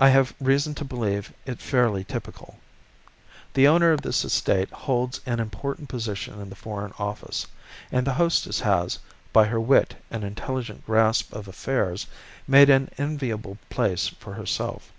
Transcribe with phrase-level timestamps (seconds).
[0.00, 2.60] I have reason to believe it fairly typical.
[3.52, 7.46] The owner of this estate holds an important position in the Foreign Office,
[7.92, 8.98] and the hostess has,
[9.34, 12.06] by her wit and intelligent grasp of affairs,
[12.46, 14.90] made an enviable place for herself.